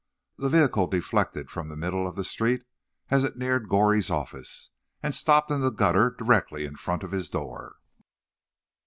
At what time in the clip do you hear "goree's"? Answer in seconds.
3.69-4.09